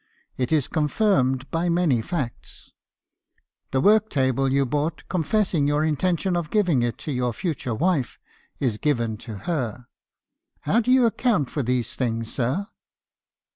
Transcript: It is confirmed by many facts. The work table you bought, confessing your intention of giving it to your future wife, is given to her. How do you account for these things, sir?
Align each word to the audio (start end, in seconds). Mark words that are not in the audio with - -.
It 0.35 0.51
is 0.51 0.67
confirmed 0.67 1.51
by 1.51 1.69
many 1.69 2.01
facts. 2.01 2.71
The 3.69 3.79
work 3.79 4.09
table 4.09 4.51
you 4.51 4.65
bought, 4.65 5.07
confessing 5.09 5.67
your 5.67 5.85
intention 5.85 6.35
of 6.35 6.49
giving 6.49 6.81
it 6.81 6.97
to 7.05 7.11
your 7.11 7.33
future 7.33 7.75
wife, 7.75 8.17
is 8.59 8.79
given 8.79 9.15
to 9.17 9.37
her. 9.45 9.85
How 10.61 10.79
do 10.79 10.91
you 10.91 11.05
account 11.05 11.51
for 11.51 11.61
these 11.61 11.93
things, 11.93 12.33
sir? 12.33 12.65